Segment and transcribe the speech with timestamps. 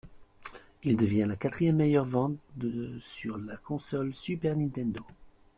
[0.81, 5.01] Il devient la quatrième meilleure vente de sur la console Super Nintendo.